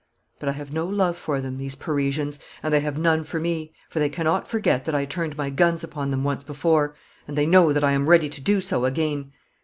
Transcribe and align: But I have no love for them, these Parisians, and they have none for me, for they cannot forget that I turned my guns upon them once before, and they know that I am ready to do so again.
But 0.39 0.49
I 0.49 0.53
have 0.53 0.73
no 0.73 0.87
love 0.87 1.15
for 1.15 1.41
them, 1.41 1.59
these 1.59 1.75
Parisians, 1.75 2.39
and 2.63 2.73
they 2.73 2.79
have 2.79 2.97
none 2.97 3.23
for 3.23 3.39
me, 3.39 3.71
for 3.87 3.99
they 3.99 4.09
cannot 4.09 4.47
forget 4.47 4.83
that 4.85 4.95
I 4.95 5.05
turned 5.05 5.37
my 5.37 5.51
guns 5.51 5.83
upon 5.83 6.09
them 6.09 6.23
once 6.23 6.43
before, 6.43 6.95
and 7.27 7.37
they 7.37 7.45
know 7.45 7.71
that 7.71 7.83
I 7.83 7.91
am 7.91 8.09
ready 8.09 8.27
to 8.27 8.41
do 8.41 8.61
so 8.61 8.85
again. 8.85 9.31